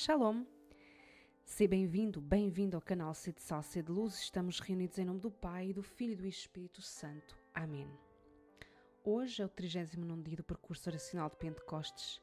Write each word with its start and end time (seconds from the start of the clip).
Shalom! 0.00 0.44
Seja 1.44 1.70
bem-vindo, 1.70 2.20
bem-vindo 2.20 2.76
ao 2.76 2.80
canal 2.80 3.12
Sede 3.14 3.42
Sal, 3.42 3.64
Sede 3.64 3.90
Luz. 3.90 4.14
Estamos 4.20 4.60
reunidos 4.60 4.96
em 4.96 5.04
nome 5.04 5.18
do 5.18 5.28
Pai, 5.28 5.72
do 5.72 5.82
Filho 5.82 6.12
e 6.12 6.16
do 6.16 6.24
Espírito 6.24 6.80
Santo. 6.80 7.36
Amém. 7.52 7.90
Hoje 9.02 9.42
é 9.42 9.44
o 9.44 9.48
39 9.48 10.22
dia 10.22 10.36
do 10.36 10.44
percurso 10.44 10.88
oracional 10.88 11.28
de 11.28 11.36
Pentecostes 11.36 12.22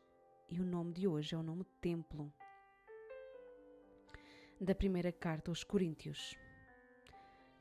e 0.50 0.62
o 0.62 0.64
nome 0.64 0.94
de 0.94 1.06
hoje 1.06 1.36
é 1.36 1.38
o 1.38 1.44
nome 1.44 1.66
Templo. 1.82 2.32
Da 4.58 4.74
primeira 4.74 5.12
carta 5.12 5.52
aos 5.52 5.62
Coríntios. 5.62 6.34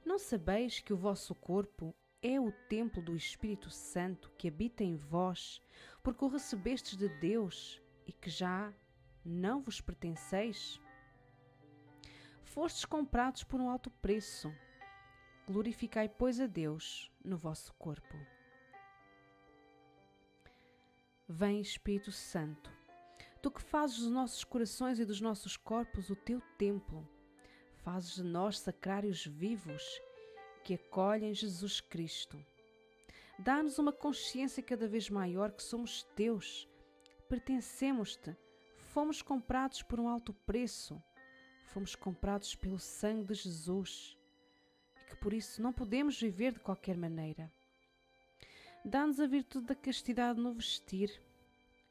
Não 0.04 0.20
sabeis 0.20 0.78
que 0.78 0.92
o 0.92 0.96
vosso 0.96 1.34
corpo 1.34 1.92
é 2.22 2.38
o 2.38 2.52
templo 2.68 3.02
do 3.02 3.16
Espírito 3.16 3.68
Santo 3.68 4.30
que 4.38 4.46
habita 4.46 4.84
em 4.84 4.94
vós, 4.94 5.60
porque 6.04 6.24
o 6.24 6.28
recebestes 6.28 6.96
de 6.96 7.08
Deus 7.08 7.82
e 8.07 8.12
que 8.12 8.31
já 8.31 8.72
não 9.24 9.62
vos 9.62 9.80
pertenceis? 9.80 10.80
Fostes 12.42 12.84
comprados 12.84 13.42
por 13.42 13.60
um 13.60 13.70
alto 13.70 13.90
preço. 13.90 14.52
Glorificai, 15.46 16.08
pois, 16.08 16.40
a 16.40 16.46
Deus 16.46 17.10
no 17.24 17.36
vosso 17.36 17.72
corpo. 17.74 18.16
Vem, 21.28 21.60
Espírito 21.60 22.12
Santo, 22.12 22.70
tu 23.40 23.50
que 23.50 23.62
fazes 23.62 23.98
dos 23.98 24.10
nossos 24.10 24.44
corações 24.44 24.98
e 25.00 25.04
dos 25.04 25.20
nossos 25.20 25.56
corpos 25.56 26.11
o 26.11 26.16
teu 26.16 26.40
templo, 26.58 27.08
fazes 27.82 28.16
de 28.16 28.22
nós 28.22 28.58
sacrários 28.58 29.25
vivos 29.25 29.82
que 30.62 30.75
acolhem 30.75 31.34
Jesus 31.34 31.80
Cristo. 31.80 32.38
Dá-nos 33.38 33.78
uma 33.78 33.92
consciência 33.92 34.62
cada 34.62 34.86
vez 34.86 35.11
maior 35.11 35.50
que 35.50 35.62
somos 35.62 36.02
teus, 36.14 36.69
pertencemos-te 37.28 38.36
Fomos 38.94 39.20
comprados 39.22 39.83
por 39.83 39.98
um 39.98 40.09
alto 40.09 40.33
preço, 40.33 41.03
fomos 41.67 41.97
comprados 41.97 42.55
pelo 42.55 42.78
sangue 42.78 43.25
de 43.25 43.34
Jesus 43.34 44.17
e 44.97 45.05
que 45.06 45.17
por 45.17 45.33
isso 45.33 45.61
não 45.61 45.73
podemos 45.73 46.20
viver 46.20 46.53
de 46.53 46.61
qualquer 46.61 46.97
maneira. 46.97 47.50
Dá-nos 48.84 49.19
a 49.19 49.27
virtude 49.27 49.67
da 49.67 49.75
castidade 49.75 50.41
no 50.41 50.53
vestir, 50.53 51.11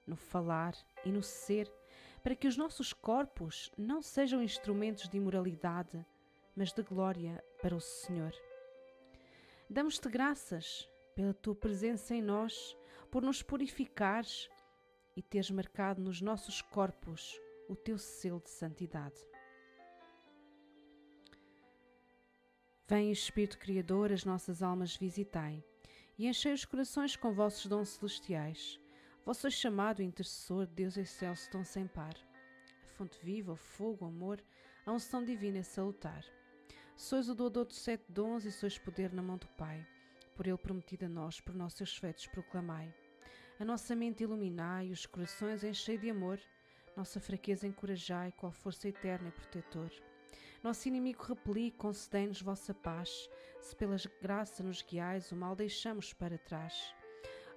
no 0.08 0.16
falar 0.16 0.78
e 1.04 1.12
no 1.12 1.22
ser, 1.22 1.70
para 2.24 2.38
que 2.38 2.48
os 2.48 2.56
nossos 2.56 2.94
corpos 2.94 3.70
não 3.78 4.02
sejam 4.02 4.42
instrumentos 4.42 5.10
de 5.10 5.18
imoralidade, 5.18 6.06
mas 6.56 6.72
de 6.72 6.84
glória 6.84 7.44
para 7.62 7.76
o 7.76 7.82
Senhor. 7.82 8.34
Damos-te 9.70 10.08
graças 10.08 10.88
pela 11.14 11.34
tua 11.34 11.54
presença 11.54 12.16
em 12.16 12.22
nós, 12.22 12.78
por 13.12 13.22
nos 13.22 13.44
purificares 13.44 14.50
e 15.16 15.22
teres 15.22 15.52
marcado 15.52 16.02
nos 16.02 16.22
nossos 16.22 16.62
corpos 16.62 17.40
o 17.68 17.76
teu 17.76 17.98
selo 17.98 18.42
de 18.42 18.50
santidade. 18.50 19.20
Vem, 22.88 23.12
Espírito 23.12 23.58
Criador, 23.58 24.12
as 24.12 24.26
nossas 24.26 24.62
almas 24.62 24.96
visitai 24.96 25.64
e 26.18 26.28
enchei 26.28 26.54
os 26.54 26.66
corações 26.66 27.16
com 27.16 27.34
vossos 27.34 27.66
dons 27.66 27.90
celestiais. 27.90 28.80
Vós 29.26 29.38
sois 29.38 29.54
chamado 29.54 30.04
intercessor, 30.04 30.68
Deus 30.68 30.98
excelso, 30.98 31.50
tão 31.50 31.64
sem 31.64 31.88
par. 31.88 32.16
A 32.84 32.90
fonte 32.90 33.18
viva, 33.24 33.54
o 33.54 33.56
fogo, 33.56 34.06
o 34.06 34.08
amor, 34.10 34.44
a 34.86 34.92
unção 34.92 35.24
divina 35.24 35.60
é 35.60 35.64
salutar. 35.64 36.24
Sois 36.96 37.30
o 37.30 37.36
doador 37.36 37.66
dos 37.66 37.78
sete 37.80 38.04
dons 38.10 38.46
e 38.46 38.52
sois 38.52 38.78
poder 38.78 39.14
na 39.14 39.22
mão 39.22 39.38
do 39.38 39.48
Pai. 39.50 39.86
Por 40.36 40.46
ele 40.46 40.58
prometido 40.58 41.06
a 41.06 41.10
nós, 41.10 41.40
por 41.40 41.56
nossos 41.56 41.98
feitos 41.98 42.28
proclamai. 42.28 42.94
A 43.60 43.66
nossa 43.66 43.96
mente 43.96 44.24
iluminai, 44.24 44.90
os 44.90 45.06
corações 45.06 45.64
enchei 45.64 45.98
de 45.98 46.10
amor, 46.10 46.40
nossa 46.98 47.20
fraqueza 47.20 47.68
encorajai, 47.68 48.32
qual 48.32 48.52
força 48.52 48.88
eterna 48.88 49.30
e 49.30 49.32
protetor. 49.32 49.92
Nosso 50.64 50.88
inimigo 50.88 51.24
repeli, 51.24 51.72
concedei-nos 51.72 52.42
vossa 52.42 52.74
paz, 52.74 53.30
se 53.60 53.76
pela 53.76 53.96
graça 54.22 54.64
nos 54.64 54.82
guiais, 54.82 55.32
o 55.32 55.36
mal 55.36 55.56
deixamos 55.56 56.14
para 56.14 56.38
trás. 56.38 56.96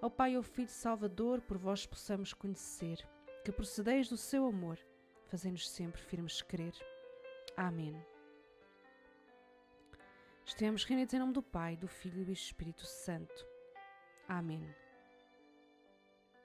Ao 0.01 0.11
Pai 0.11 0.33
e 0.33 0.37
ao 0.37 0.43
Filho 0.43 0.69
Salvador, 0.69 1.41
por 1.41 1.57
vós 1.57 1.87
possamos 1.87 2.33
conhecer, 2.33 2.99
que 3.45 3.53
procedeis 3.53 4.09
do 4.09 4.17
seu 4.17 4.47
amor, 4.47 4.79
fazendo-nos 5.27 5.69
sempre 5.71 6.03
firmes 6.03 6.43
crer. 6.43 6.75
Amém. 7.57 7.97
Estamos 10.45 10.85
reunidos 10.85 11.15
em 11.15 11.19
nome 11.19 11.33
do 11.33 11.43
Pai, 11.43 11.77
do 11.77 11.89
Filho 11.89 12.21
e 12.23 12.25
do 12.25 12.33
Espírito 12.33 12.85
Santo. 12.85 13.47
Amém. 14.29 14.86